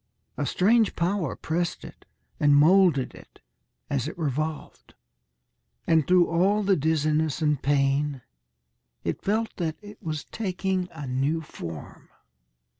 A 0.35 0.47
strange 0.47 0.95
power 0.95 1.35
pressed 1.35 1.85
it 1.85 2.05
and 2.39 2.55
moulded 2.55 3.13
it, 3.13 3.39
as 3.87 4.07
it 4.07 4.17
revolved, 4.17 4.95
and 5.85 6.07
through 6.07 6.25
all 6.27 6.63
the 6.63 6.75
dizziness 6.75 7.39
and 7.39 7.61
pain 7.61 8.23
it 9.03 9.21
felt 9.21 9.55
that 9.57 9.77
it 9.79 10.01
was 10.01 10.23
taking 10.23 10.89
a 10.91 11.05
new 11.05 11.39
form. 11.41 12.09